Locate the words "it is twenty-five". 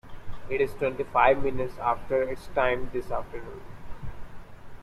0.49-1.43